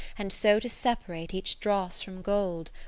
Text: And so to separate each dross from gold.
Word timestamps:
And 0.17 0.33
so 0.33 0.59
to 0.59 0.67
separate 0.67 1.31
each 1.31 1.59
dross 1.59 2.01
from 2.01 2.23
gold. 2.23 2.71